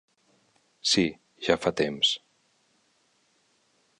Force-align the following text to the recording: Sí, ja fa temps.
Sí, 0.91 1.03
ja 1.49 1.59
fa 1.67 1.73
temps. 1.83 2.15